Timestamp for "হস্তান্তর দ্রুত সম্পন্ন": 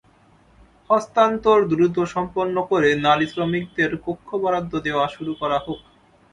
0.89-2.55